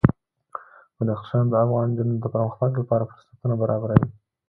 بدخشان 0.97 1.43
د 1.49 1.53
افغان 1.63 1.87
نجونو 1.91 2.13
د 2.19 2.25
پرمختګ 2.35 2.71
لپاره 2.81 3.07
فرصتونه 3.11 3.55
برابروي. 3.61 4.07